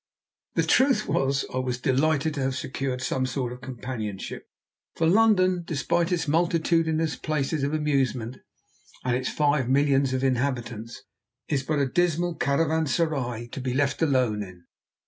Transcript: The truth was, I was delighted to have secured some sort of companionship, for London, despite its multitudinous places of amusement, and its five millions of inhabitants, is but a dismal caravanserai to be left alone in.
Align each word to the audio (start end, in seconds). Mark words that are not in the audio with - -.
The 0.55 0.63
truth 0.63 1.07
was, 1.07 1.45
I 1.53 1.59
was 1.59 1.79
delighted 1.79 2.33
to 2.33 2.41
have 2.41 2.55
secured 2.55 3.03
some 3.03 3.27
sort 3.27 3.53
of 3.53 3.61
companionship, 3.61 4.47
for 4.95 5.05
London, 5.05 5.63
despite 5.63 6.11
its 6.11 6.27
multitudinous 6.27 7.15
places 7.15 7.61
of 7.61 7.71
amusement, 7.71 8.37
and 9.05 9.15
its 9.15 9.29
five 9.29 9.69
millions 9.69 10.11
of 10.11 10.23
inhabitants, 10.23 11.03
is 11.49 11.61
but 11.61 11.77
a 11.77 11.85
dismal 11.85 12.33
caravanserai 12.33 13.47
to 13.51 13.61
be 13.61 13.75
left 13.75 14.01
alone 14.01 14.41
in. 14.41 14.63